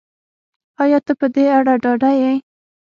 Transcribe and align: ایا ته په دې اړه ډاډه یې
ایا 0.83 0.99
ته 1.05 1.13
په 1.19 1.25
دې 1.33 1.45
اړه 1.57 1.73
ډاډه 1.83 2.11
یې 2.21 2.33